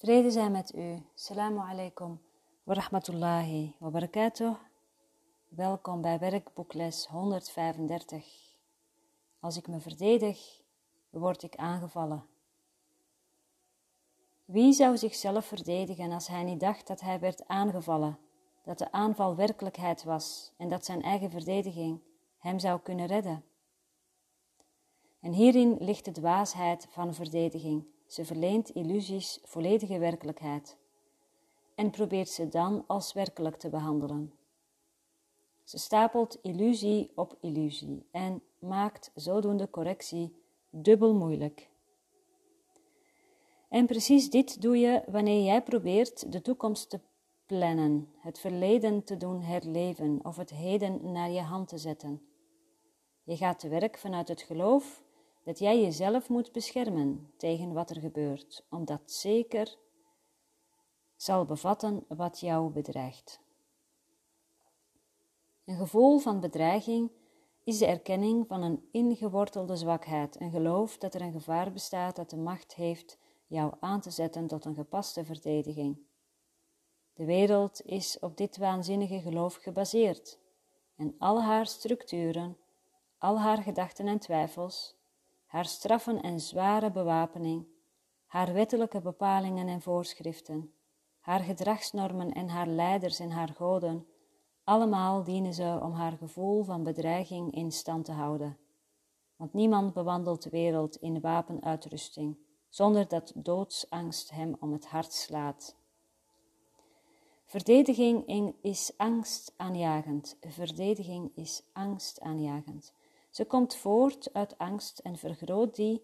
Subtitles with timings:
[0.00, 1.02] Vrede zijn met u.
[1.14, 2.20] Salamu alaikum
[2.62, 4.54] wa rahmatullahi wa barakatuh.
[5.48, 8.56] Welkom bij werkboekles 135.
[9.40, 10.60] Als ik me verdedig,
[11.10, 12.26] word ik aangevallen.
[14.44, 18.18] Wie zou zichzelf verdedigen als hij niet dacht dat hij werd aangevallen,
[18.64, 22.00] dat de aanval werkelijkheid was en dat zijn eigen verdediging
[22.38, 23.44] hem zou kunnen redden?
[25.20, 30.76] En hierin ligt de dwaasheid van verdediging ze verleent illusies volledige werkelijkheid
[31.74, 34.32] en probeert ze dan als werkelijk te behandelen.
[35.64, 41.68] Ze stapelt illusie op illusie en maakt zodoende correctie dubbel moeilijk.
[43.68, 47.00] En precies dit doe je wanneer jij probeert de toekomst te
[47.46, 52.22] plannen, het verleden te doen herleven of het heden naar je hand te zetten.
[53.22, 55.02] Je gaat te werk vanuit het geloof
[55.42, 59.76] dat jij jezelf moet beschermen tegen wat er gebeurt, omdat zeker
[61.16, 63.40] zal bevatten wat jou bedreigt.
[65.64, 67.10] Een gevoel van bedreiging
[67.64, 72.30] is de erkenning van een ingewortelde zwakheid, een geloof dat er een gevaar bestaat dat
[72.30, 75.98] de macht heeft jou aan te zetten tot een gepaste verdediging.
[77.14, 80.38] De wereld is op dit waanzinnige geloof gebaseerd
[80.96, 82.56] en al haar structuren,
[83.18, 84.96] al haar gedachten en twijfels
[85.50, 87.66] haar straffen en zware bewapening,
[88.26, 90.72] haar wettelijke bepalingen en voorschriften,
[91.20, 94.06] haar gedragsnormen en haar leiders en haar goden,
[94.64, 98.58] allemaal dienen ze om haar gevoel van bedreiging in stand te houden.
[99.36, 105.76] Want niemand bewandelt de wereld in wapenuitrusting, zonder dat doodsangst hem om het hart slaat.
[107.44, 110.36] Verdediging is angst aanjagend.
[110.40, 112.92] Verdediging is angst aanjagend.
[113.30, 116.02] Ze komt voort uit angst en vergroot die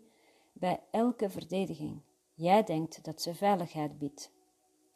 [0.52, 2.00] bij elke verdediging.
[2.34, 4.30] Jij denkt dat ze veiligheid biedt.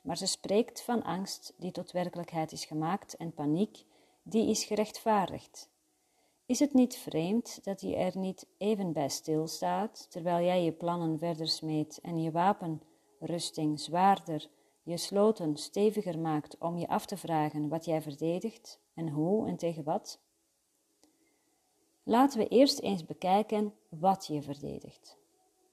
[0.00, 3.84] Maar ze spreekt van angst die tot werkelijkheid is gemaakt en paniek
[4.22, 5.70] die is gerechtvaardigd.
[6.46, 11.18] Is het niet vreemd dat je er niet even bij stilstaat, terwijl jij je plannen
[11.18, 14.48] verder smeet en je wapenrusting zwaarder,
[14.82, 19.56] je sloten steviger maakt om je af te vragen wat jij verdedigt en hoe en
[19.56, 20.20] tegen wat?
[22.10, 25.16] Laten we eerst eens bekijken wat je verdedigt.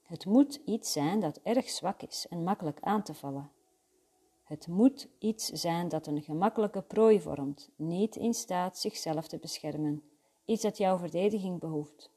[0.02, 3.50] Het moet iets zijn dat erg zwak is en makkelijk aan te vallen.
[4.42, 10.02] Het moet iets zijn dat een gemakkelijke prooi vormt, niet in staat zichzelf te beschermen,
[10.44, 12.10] iets dat jouw verdediging behoeft.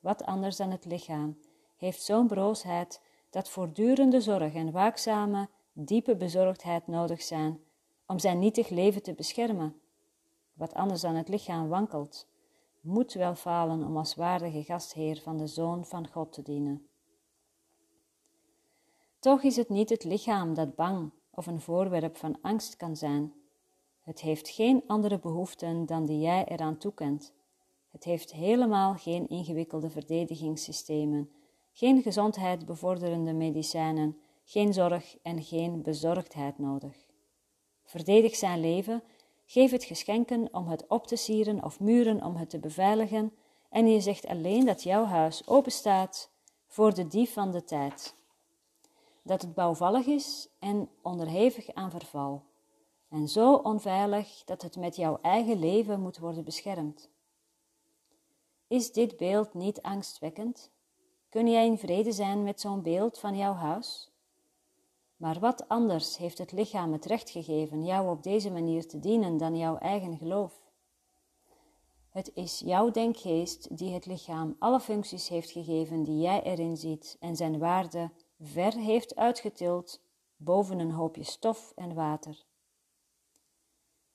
[0.00, 1.38] Wat anders dan het lichaam
[1.76, 7.60] heeft zo'n broosheid dat voortdurende zorg en waakzame, diepe bezorgdheid nodig zijn
[8.06, 9.80] om zijn nietig leven te beschermen.
[10.52, 12.26] Wat anders dan het lichaam wankelt,
[12.86, 16.88] moet wel falen om als waardige gastheer van de Zoon van God te dienen.
[19.18, 23.32] Toch is het niet het lichaam dat bang of een voorwerp van angst kan zijn.
[24.00, 27.32] Het heeft geen andere behoeften dan die jij eraan toekent.
[27.90, 31.30] Het heeft helemaal geen ingewikkelde verdedigingssystemen,
[31.72, 37.06] geen gezondheid bevorderende medicijnen, geen zorg en geen bezorgdheid nodig.
[37.84, 39.02] Verdedig zijn leven
[39.46, 43.32] Geef het geschenken om het op te sieren of muren om het te beveiligen,
[43.70, 46.30] en je zegt alleen dat jouw huis openstaat
[46.66, 48.14] voor de dief van de tijd.
[49.22, 52.42] Dat het bouwvallig is en onderhevig aan verval,
[53.08, 57.10] en zo onveilig dat het met jouw eigen leven moet worden beschermd.
[58.68, 60.70] Is dit beeld niet angstwekkend?
[61.28, 64.10] Kun jij in vrede zijn met zo'n beeld van jouw huis?
[65.16, 69.36] Maar wat anders heeft het lichaam het recht gegeven jou op deze manier te dienen
[69.36, 70.64] dan jouw eigen geloof?
[72.10, 77.16] Het is jouw denkgeest die het lichaam alle functies heeft gegeven die jij erin ziet
[77.20, 78.10] en zijn waarde
[78.40, 80.00] ver heeft uitgetild
[80.36, 82.44] boven een hoopje stof en water.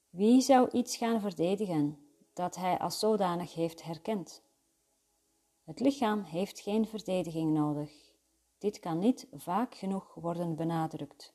[0.10, 1.98] Wie zou iets gaan verdedigen
[2.34, 4.42] dat hij als zodanig heeft herkend?
[5.64, 8.11] Het lichaam heeft geen verdediging nodig.
[8.62, 11.34] Dit kan niet vaak genoeg worden benadrukt.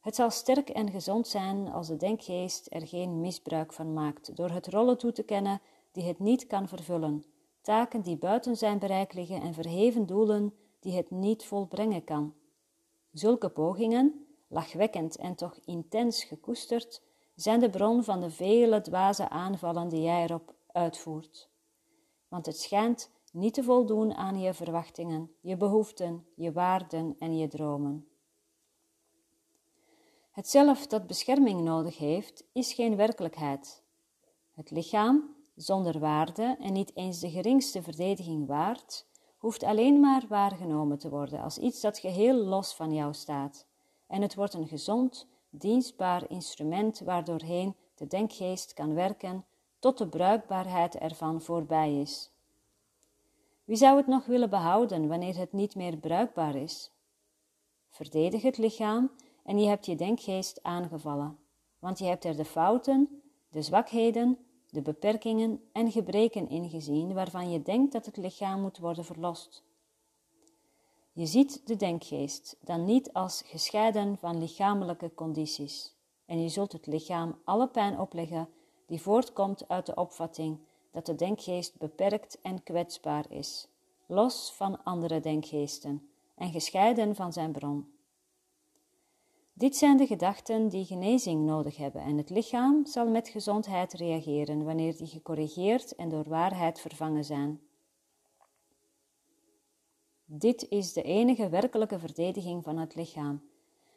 [0.00, 4.50] Het zal sterk en gezond zijn als de denkgeest er geen misbruik van maakt door
[4.50, 5.60] het rollen toe te kennen
[5.92, 7.24] die het niet kan vervullen,
[7.60, 12.34] taken die buiten zijn bereik liggen en verheven doelen die het niet volbrengen kan.
[13.12, 17.02] Zulke pogingen, lachwekkend en toch intens gekoesterd,
[17.34, 21.48] zijn de bron van de vele dwaze aanvallen die jij erop uitvoert.
[22.28, 27.48] Want het schijnt niet te voldoen aan je verwachtingen, je behoeften, je waarden en je
[27.48, 28.08] dromen.
[30.30, 33.82] Het zelf dat bescherming nodig heeft, is geen werkelijkheid.
[34.50, 39.06] Het lichaam, zonder waarde en niet eens de geringste verdediging waard,
[39.38, 43.66] hoeft alleen maar waargenomen te worden als iets dat geheel los van jou staat.
[44.06, 49.44] En het wordt een gezond, dienstbaar instrument waardoorheen de denkgeest kan werken
[49.78, 52.29] tot de bruikbaarheid ervan voorbij is.
[53.70, 56.92] Wie zou het nog willen behouden wanneer het niet meer bruikbaar is?
[57.88, 59.10] Verdedig het lichaam
[59.44, 61.38] en je hebt je denkgeest aangevallen,
[61.78, 64.38] want je hebt er de fouten, de zwakheden,
[64.70, 69.64] de beperkingen en gebreken ingezien waarvan je denkt dat het lichaam moet worden verlost.
[71.12, 75.94] Je ziet de denkgeest dan niet als gescheiden van lichamelijke condities,
[76.26, 78.48] en je zult het lichaam alle pijn opleggen
[78.86, 80.58] die voortkomt uit de opvatting
[80.90, 83.68] dat de denkgeest beperkt en kwetsbaar is,
[84.06, 87.92] los van andere denkgeesten en gescheiden van zijn bron.
[89.52, 94.64] Dit zijn de gedachten die genezing nodig hebben en het lichaam zal met gezondheid reageren
[94.64, 97.60] wanneer die gecorrigeerd en door waarheid vervangen zijn.
[100.24, 103.42] Dit is de enige werkelijke verdediging van het lichaam.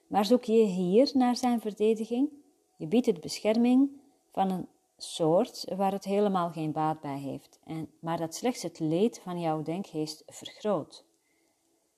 [0.08, 2.30] Maar zoek je hier naar zijn verdediging?
[2.78, 3.90] Je biedt het bescherming
[4.30, 4.68] van een
[5.04, 9.40] soort waar het helemaal geen baat bij heeft, en, maar dat slechts het leed van
[9.40, 11.06] jouw denkgeest vergroot.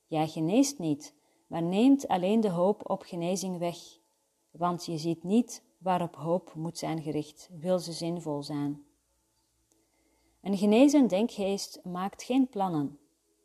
[0.07, 1.13] Jij geneest niet,
[1.48, 3.78] maar neemt alleen de hoop op genezing weg,
[4.52, 8.86] want je ziet niet waarop hoop moet zijn gericht, wil ze zinvol zijn.
[10.42, 13.00] Een genezen denkgeest maakt geen plannen.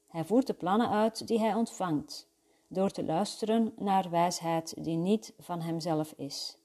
[0.09, 2.29] Hij voert de plannen uit die hij ontvangt,
[2.69, 6.59] door te luisteren naar wijsheid die niet van hemzelf is.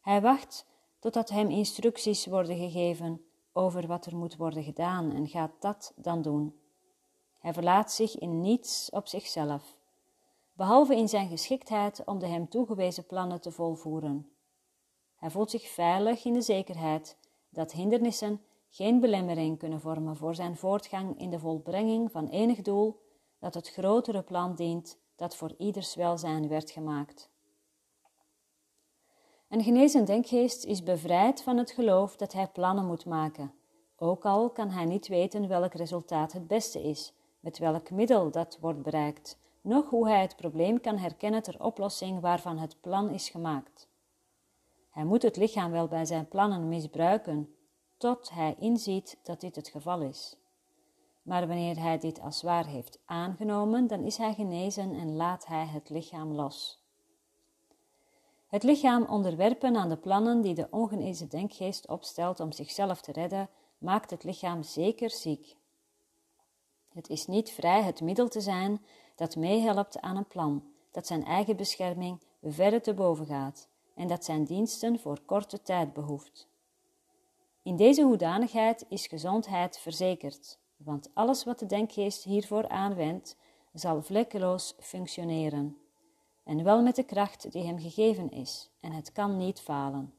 [0.00, 0.66] Hij wacht
[1.00, 6.22] totdat hem instructies worden gegeven over wat er moet worden gedaan en gaat dat dan
[6.22, 6.54] doen.
[7.38, 9.76] Hij verlaat zich in niets op zichzelf,
[10.52, 14.30] behalve in zijn geschiktheid om de hem toegewezen plannen te volvoeren.
[15.16, 17.16] Hij voelt zich veilig in de zekerheid
[17.48, 23.00] dat hindernissen geen belemmering kunnen vormen voor zijn voortgang in de volbrenging van enig doel
[23.38, 27.29] dat het grotere plan dient dat voor ieders welzijn werd gemaakt.
[29.50, 33.52] Een genezen denkgeest is bevrijd van het geloof dat hij plannen moet maken,
[33.96, 38.58] ook al kan hij niet weten welk resultaat het beste is, met welk middel dat
[38.60, 43.28] wordt bereikt, noch hoe hij het probleem kan herkennen ter oplossing waarvan het plan is
[43.28, 43.88] gemaakt.
[44.90, 47.54] Hij moet het lichaam wel bij zijn plannen misbruiken,
[47.96, 50.36] tot hij inziet dat dit het geval is.
[51.22, 55.66] Maar wanneer hij dit als waar heeft aangenomen, dan is hij genezen en laat hij
[55.66, 56.79] het lichaam los.
[58.50, 63.48] Het lichaam onderwerpen aan de plannen die de ongenezen denkgeest opstelt om zichzelf te redden,
[63.78, 65.56] maakt het lichaam zeker ziek.
[66.92, 71.24] Het is niet vrij het middel te zijn dat meehelpt aan een plan, dat zijn
[71.24, 76.48] eigen bescherming verre te boven gaat en dat zijn diensten voor korte tijd behoeft.
[77.62, 83.36] In deze hoedanigheid is gezondheid verzekerd, want alles wat de denkgeest hiervoor aanwendt,
[83.72, 85.76] zal vlekkeloos functioneren
[86.50, 90.14] en wel met de kracht die hem gegeven is, en het kan niet falen.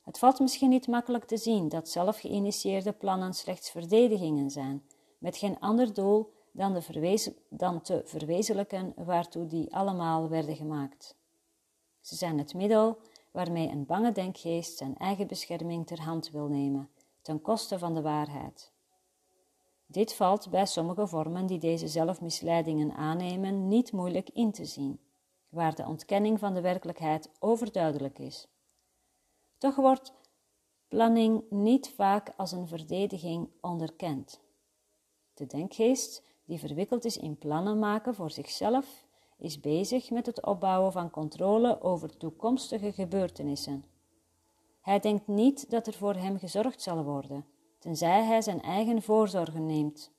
[0.00, 4.82] Het valt misschien niet makkelijk te zien dat zelf geïnitieerde plannen slechts verdedigingen zijn,
[5.18, 11.16] met geen ander doel dan, de dan te verwezenlijken waartoe die allemaal werden gemaakt.
[12.00, 12.98] Ze zijn het middel
[13.30, 16.90] waarmee een bange denkgeest zijn eigen bescherming ter hand wil nemen,
[17.20, 18.72] ten koste van de waarheid.
[19.92, 25.00] Dit valt bij sommige vormen die deze zelfmisleidingen aannemen niet moeilijk in te zien,
[25.48, 28.48] waar de ontkenning van de werkelijkheid overduidelijk is.
[29.58, 30.12] Toch wordt
[30.88, 34.40] planning niet vaak als een verdediging onderkend.
[35.34, 39.04] De denkgeest, die verwikkeld is in plannen maken voor zichzelf,
[39.38, 43.84] is bezig met het opbouwen van controle over toekomstige gebeurtenissen.
[44.80, 47.44] Hij denkt niet dat er voor hem gezorgd zal worden,
[47.82, 50.12] tenzij hij zijn eigen voorzorgen neemt.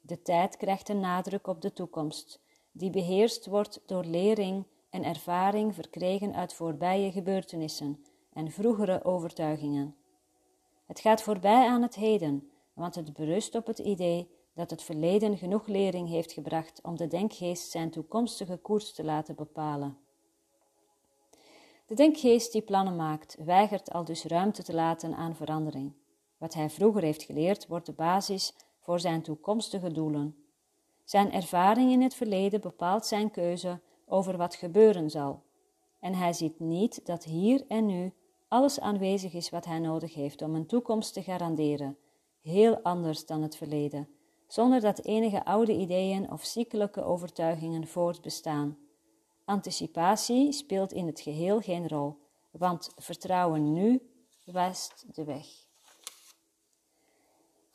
[0.00, 2.40] De tijd krijgt een nadruk op de toekomst,
[2.72, 9.96] die beheerst wordt door lering en ervaring verkregen uit voorbije gebeurtenissen en vroegere overtuigingen.
[10.86, 15.38] Het gaat voorbij aan het heden, want het berust op het idee dat het verleden
[15.38, 19.98] genoeg lering heeft gebracht om de denkgeest zijn toekomstige koers te laten bepalen.
[21.86, 25.92] De denkgeest die plannen maakt, weigert al dus ruimte te laten aan verandering.
[26.38, 30.36] Wat hij vroeger heeft geleerd, wordt de basis voor zijn toekomstige doelen.
[31.04, 35.42] Zijn ervaring in het verleden bepaalt zijn keuze over wat gebeuren zal.
[36.00, 38.12] En hij ziet niet dat hier en nu
[38.48, 41.98] alles aanwezig is wat hij nodig heeft om een toekomst te garanderen,
[42.40, 44.08] heel anders dan het verleden,
[44.46, 48.78] zonder dat enige oude ideeën of ziekelijke overtuigingen voortbestaan.
[49.44, 52.18] Anticipatie speelt in het geheel geen rol,
[52.50, 54.00] want vertrouwen nu
[54.44, 55.65] wijst de weg.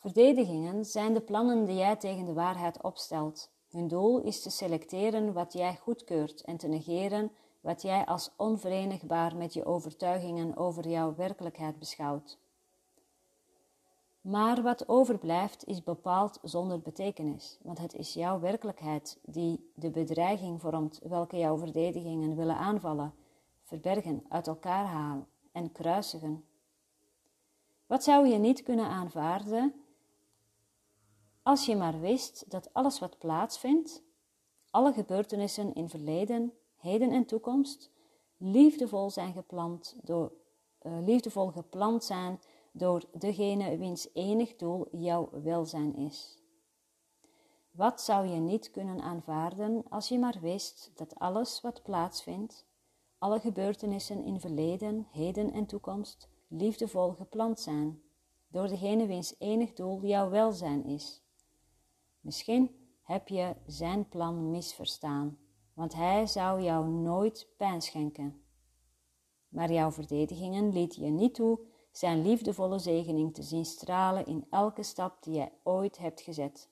[0.01, 3.51] Verdedigingen zijn de plannen die jij tegen de waarheid opstelt.
[3.69, 9.35] Hun doel is te selecteren wat jij goedkeurt en te negeren wat jij als onverenigbaar
[9.35, 12.39] met je overtuigingen over jouw werkelijkheid beschouwt.
[14.21, 20.61] Maar wat overblijft is bepaald zonder betekenis, want het is jouw werkelijkheid die de bedreiging
[20.61, 23.13] vormt welke jouw verdedigingen willen aanvallen,
[23.63, 26.45] verbergen, uit elkaar halen en kruisigen.
[27.85, 29.73] Wat zou je niet kunnen aanvaarden
[31.43, 34.03] als je maar wist dat alles wat plaatsvindt,
[34.69, 37.91] alle gebeurtenissen in verleden, heden en toekomst,
[38.37, 40.31] liefdevol zijn gepland door,
[40.81, 42.39] uh, liefdevol gepland zijn
[42.71, 46.39] door degene wiens enig doel jouw welzijn is.
[47.71, 52.65] Wat zou je niet kunnen aanvaarden als je maar wist dat alles wat plaatsvindt,
[53.17, 58.01] alle gebeurtenissen in verleden, heden en toekomst, liefdevol gepland zijn
[58.47, 61.21] door degene wiens enig doel jouw welzijn is?
[62.21, 65.37] Misschien heb je zijn plan misverstaan,
[65.73, 68.43] want hij zou jou nooit pijn schenken.
[69.47, 71.59] Maar jouw verdedigingen liet je niet toe
[71.91, 76.69] zijn liefdevolle zegening te zien stralen in elke stap die jij ooit hebt gezet.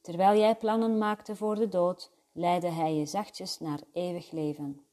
[0.00, 4.84] Terwijl jij plannen maakte voor de dood, leidde hij je zachtjes naar eeuwig leven.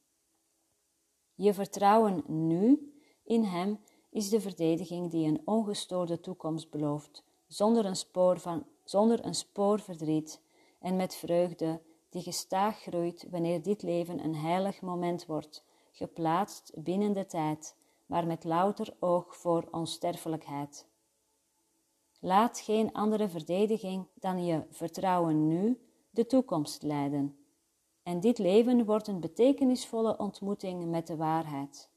[1.34, 2.92] Je vertrouwen nu
[3.24, 3.78] in hem
[4.10, 9.80] is de verdediging die een ongestoorde toekomst belooft, zonder een spoor, van, zonder een spoor
[9.80, 10.40] verdriet
[10.80, 17.12] en met vreugde die gestaag groeit wanneer dit leven een heilig moment wordt, geplaatst binnen
[17.12, 17.76] de tijd
[18.06, 20.86] maar met louter oog voor onsterfelijkheid.
[22.20, 27.36] Laat geen andere verdediging dan je vertrouwen nu de toekomst leiden.
[28.02, 31.90] En dit leven wordt een betekenisvolle ontmoeting met de waarheid,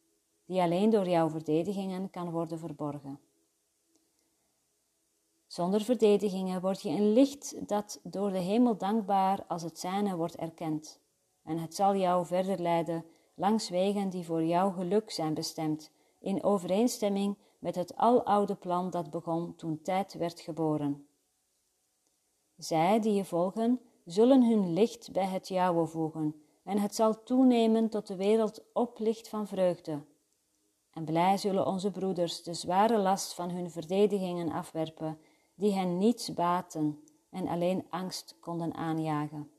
[0.45, 3.19] die alleen door jouw verdedigingen kan worden verborgen.
[5.49, 10.35] Zonder verdedigingen word je een licht dat door de hemel dankbaar als het zijne wordt
[10.35, 10.99] erkend.
[11.43, 16.43] En het zal jou verder leiden langs wegen die voor jouw geluk zijn bestemd in
[16.43, 21.07] overeenstemming met het aloude plan dat begon toen tijd werd geboren.
[22.57, 27.89] Zij die je volgen, zullen hun licht bij het jouwe voegen, en het zal toenemen
[27.89, 30.03] tot de wereld oplicht van vreugde.
[30.91, 35.19] En blij zullen onze broeders de zware last van hun verdedigingen afwerpen,
[35.59, 39.51] die hen niets baten en alleen angst konden aanjagen.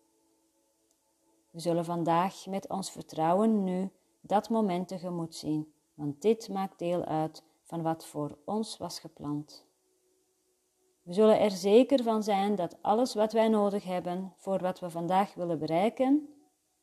[1.51, 3.91] We zullen vandaag met ons vertrouwen nu
[4.21, 9.65] dat moment tegemoet zien want dit maakt deel uit van wat voor ons was gepland.
[11.03, 14.91] We zullen er zeker van zijn dat alles wat wij nodig hebben voor wat we
[14.91, 16.29] vandaag willen bereiken,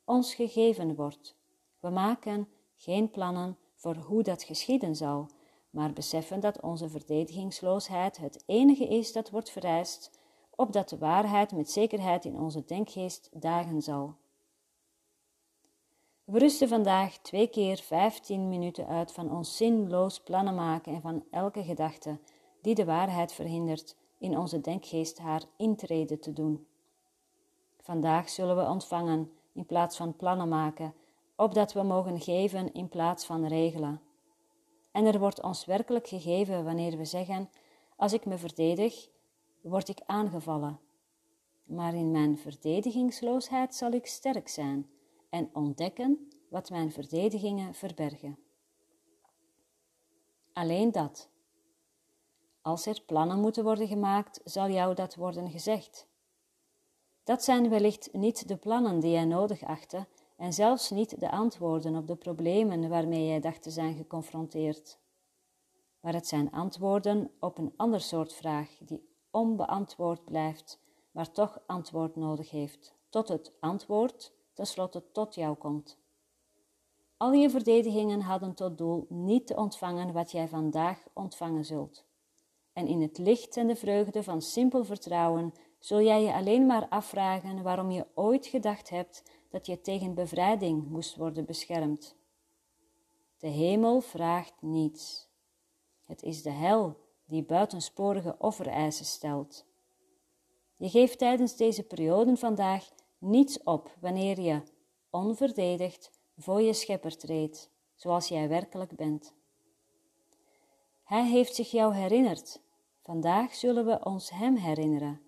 [0.06, 1.36] ons gegeven wordt.
[1.80, 5.28] We maken geen plannen voor hoe dat geschieden zal,
[5.70, 10.20] maar beseffen dat onze verdedigingsloosheid het enige is dat wordt vereist,
[10.56, 14.16] opdat de waarheid met zekerheid in onze denkgeest dagen zal.
[16.24, 21.24] We rusten vandaag twee keer 15 minuten uit van ons zinloos plannen maken en van
[21.32, 22.20] elke gedachte
[22.62, 26.68] die de waarheid verhindert in onze denkgeest haar intrede te doen.
[27.82, 30.94] Vandaag zullen we ontvangen in plaats van plannen maken,
[31.36, 34.02] opdat we mogen geven in plaats van regelen.
[34.98, 37.50] En er wordt ons werkelijk gegeven wanneer we zeggen:
[37.96, 39.10] Als ik me verdedig,
[39.62, 40.80] word ik aangevallen.
[41.66, 44.90] Maar in mijn verdedigingsloosheid zal ik sterk zijn
[45.30, 48.38] en ontdekken wat mijn verdedigingen verbergen.
[50.54, 51.30] Alleen dat.
[52.62, 56.08] Als er plannen moeten worden gemaakt, zal jou dat worden gezegd.
[57.24, 60.08] Dat zijn wellicht niet de plannen die jij nodig achtte
[60.38, 65.00] en zelfs niet de antwoorden op de problemen waarmee jij dacht te zijn geconfronteerd.
[66.00, 70.80] Maar het zijn antwoorden op een ander soort vraag die onbeantwoord blijft,
[71.12, 75.98] maar toch antwoord nodig heeft, tot het antwoord tenslotte tot jou komt.
[77.18, 82.06] Al je verdedigingen hadden tot doel niet te ontvangen wat jij vandaag ontvangen zult.
[82.74, 86.88] En in het licht en de vreugde van simpel vertrouwen zul jij je alleen maar
[86.90, 92.16] afvragen waarom je ooit gedacht hebt dat je tegen bevrijding moest worden beschermd.
[93.38, 95.28] De hemel vraagt niets.
[96.04, 99.66] Het is de hel die buitensporige offereisen stelt.
[100.76, 104.62] Je geeft tijdens deze periode vandaag niets op wanneer je,
[105.10, 109.36] onverdedigd, voor je schepper treedt, zoals jij werkelijk bent.
[111.04, 112.62] Hij heeft zich jou herinnerd.
[113.02, 115.22] Vandaag zullen we ons Hem herinneren,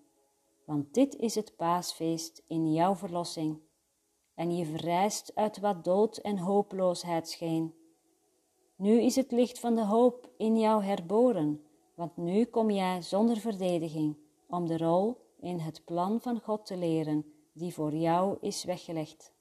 [0.64, 3.60] want dit is het paasfeest in jouw verlossing.
[4.40, 7.74] En je verrijst uit wat dood en hopeloosheid scheen.
[8.76, 13.36] Nu is het licht van de hoop in jou herboren, want nu kom jij zonder
[13.36, 14.16] verdediging
[14.48, 19.32] om de rol in het plan van God te leren die voor jou is weggelegd.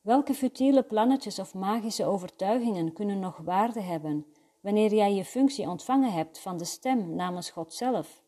[0.00, 4.26] Welke futiele plannetjes of magische overtuigingen kunnen nog waarde hebben
[4.60, 8.23] wanneer jij je functie ontvangen hebt van de stem namens God zelf?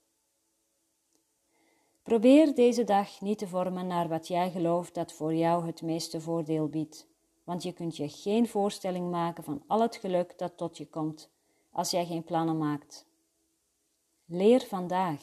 [2.06, 6.20] Probeer deze dag niet te vormen naar wat jij gelooft dat voor jou het meeste
[6.20, 7.06] voordeel biedt,
[7.44, 11.30] want je kunt je geen voorstelling maken van al het geluk dat tot je komt
[11.72, 13.06] als jij geen plannen maakt.
[14.25, 15.22] Leer vandaag.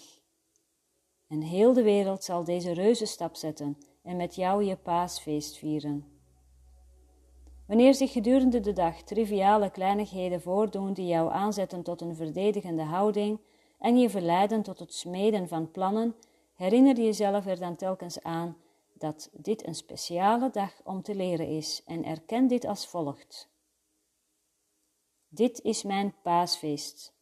[1.27, 6.05] En heel de wereld zal deze reuzenstap zetten en met jou je paasfeest vieren.
[7.67, 13.39] Wanneer zich gedurende de dag triviale kleinigheden voordoen die jou aanzetten tot een verdedigende houding
[13.79, 16.15] en je verleiden tot het smeden van plannen,
[16.63, 18.57] herinner jezelf er dan telkens aan
[18.93, 23.49] dat dit een speciale dag om te leren is en erken dit als volgt.
[25.27, 27.13] Dit is mijn paasfeest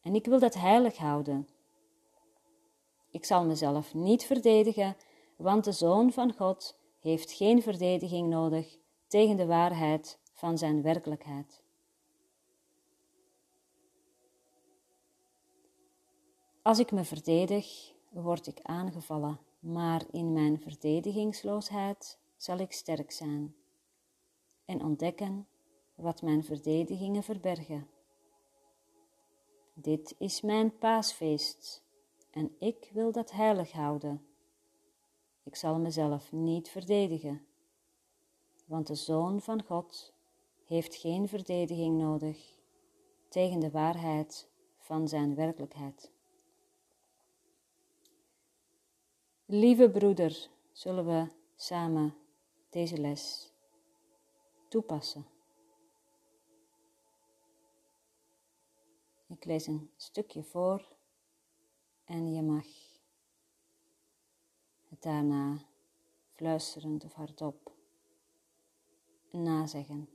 [0.00, 1.48] en ik wil dat heilig houden.
[3.10, 4.96] Ik zal mezelf niet verdedigen,
[5.36, 11.62] want de Zoon van God heeft geen verdediging nodig tegen de waarheid van zijn werkelijkheid.
[16.62, 23.54] Als ik me verdedig, word ik aangevallen, maar in mijn verdedigingsloosheid zal ik sterk zijn
[24.64, 25.46] en ontdekken
[25.94, 27.88] wat mijn verdedigingen verbergen.
[29.74, 31.84] Dit is mijn paasfeest
[32.30, 34.24] en ik wil dat heilig houden.
[35.42, 37.46] Ik zal mezelf niet verdedigen,
[38.66, 40.12] want de Zoon van God
[40.64, 42.58] heeft geen verdediging nodig
[43.28, 44.48] tegen de waarheid
[44.78, 46.12] van zijn werkelijkheid.
[49.52, 51.26] Lieve broeder, zullen we
[51.56, 52.14] samen
[52.68, 53.52] deze les
[54.68, 55.26] toepassen.
[59.26, 60.96] Ik lees een stukje voor
[62.04, 62.66] en je mag
[64.88, 65.58] het daarna
[66.32, 67.72] fluisterend of hardop
[69.30, 70.08] nazeggen.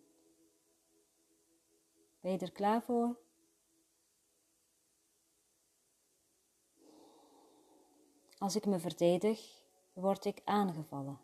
[2.20, 3.25] Ben je er klaar voor?
[8.38, 9.62] Als ik me verdedig,
[9.94, 11.20] word ik aangevallen.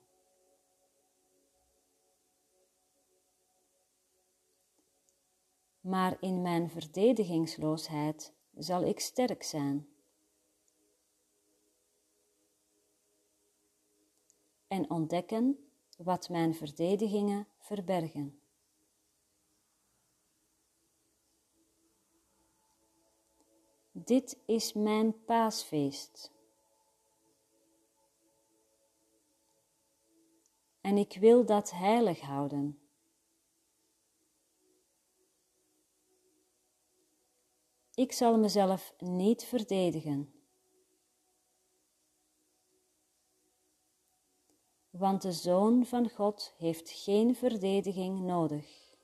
[5.81, 9.87] Maar in mijn verdedigingsloosheid zal ik sterk zijn.
[14.67, 18.41] En ontdekken wat mijn verdedigingen verbergen.
[23.91, 26.31] Dit is mijn paasfeest.
[30.81, 32.81] En ik wil dat heilig houden.
[37.93, 40.33] Ik zal mezelf niet verdedigen.
[44.89, 48.95] Want de Zoon van God heeft geen verdediging nodig.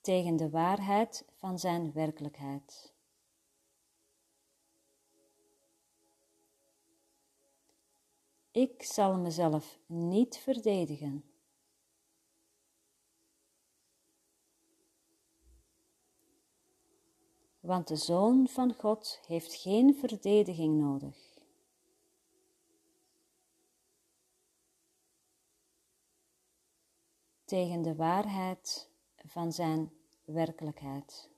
[0.00, 2.93] Tegen de waarheid van zijn werkelijkheid.
[8.54, 11.24] Ik zal mezelf niet verdedigen.
[17.64, 21.16] want de Zoon van God heeft geen verdediging nodig.
[27.44, 29.92] Tegen de waarheid van zijn
[30.24, 31.33] werkelijkheid.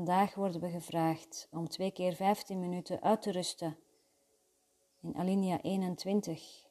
[0.00, 3.78] Vandaag worden we gevraagd om twee keer 15 minuten uit te rusten
[5.00, 6.66] in alinea 21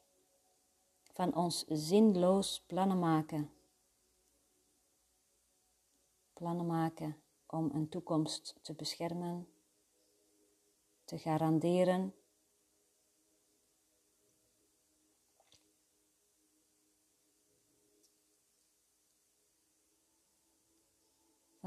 [1.12, 3.50] van ons zinloos plannen maken.
[6.32, 7.16] Plannen maken
[7.46, 9.48] om een toekomst te beschermen,
[11.04, 12.14] te garanderen.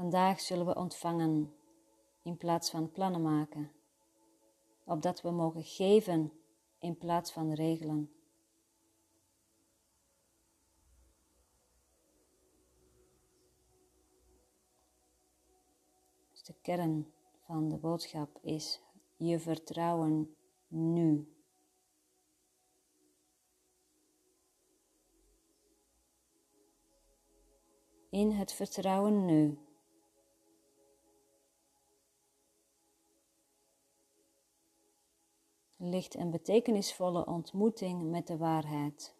[0.04, 1.54] Vandaag zullen we ontvangen
[2.22, 3.72] in plaats van plannen maken,
[4.84, 6.32] opdat we mogen geven
[6.78, 8.12] in plaats van regelen.
[16.30, 17.12] Dus de kern
[17.46, 18.80] van de boodschap is
[19.16, 20.36] je vertrouwen
[20.68, 21.34] nu.
[28.10, 29.58] In het vertrouwen nu.
[35.94, 39.14] Ligt een betekenisvolle ontmoeting met de waarheid.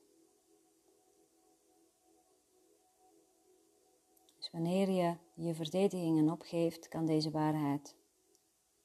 [4.36, 7.96] Dus wanneer je je verdedigingen opgeeft, kan deze waarheid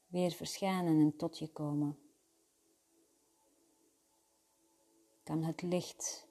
[0.07, 1.97] weer verschijnen en tot je komen.
[5.23, 6.27] Kan het licht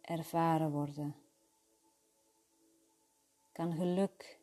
[0.00, 1.16] ervaren worden.
[3.52, 4.40] Kan geluk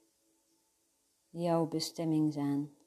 [1.29, 2.77] jouw bestemming zijn.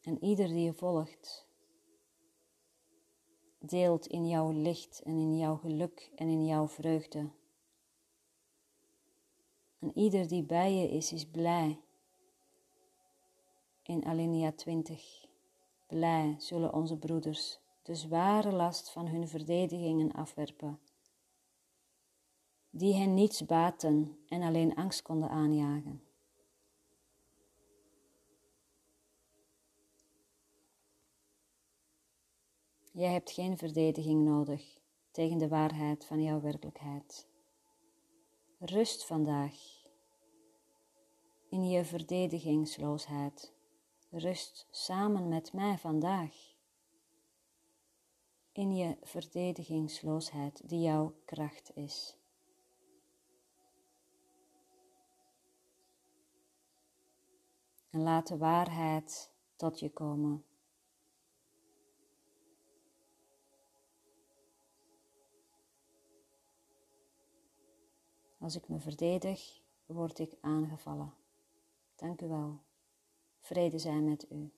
[0.00, 1.46] En ieder die je volgt,
[3.58, 7.30] deelt in jouw licht en in jouw geluk en in jouw vreugde.
[9.78, 11.80] En ieder die bij je is, is blij.
[13.82, 15.26] In Alinea 20.
[15.86, 20.80] Blij zullen onze broeders de zware last van hun verdedigingen afwerpen,
[22.70, 26.07] die hen niets baten en alleen angst konden aanjagen.
[32.98, 34.78] Jij hebt geen verdediging nodig
[35.10, 37.28] tegen de waarheid van jouw werkelijkheid.
[38.58, 39.54] Rust vandaag
[41.48, 43.52] in je verdedigingsloosheid.
[44.10, 46.54] Rust samen met mij vandaag
[48.52, 52.16] in je verdedigingsloosheid die jouw kracht is.
[57.90, 60.47] En laat de waarheid tot je komen.
[68.48, 71.14] Als ik me verdedig, word ik aangevallen.
[71.96, 72.60] Dank u wel.
[73.40, 74.50] Vrede zijn met u.